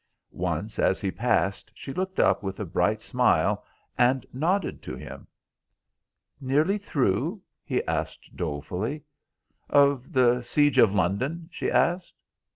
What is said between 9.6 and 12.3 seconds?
"Of The Siege of London?" she asked.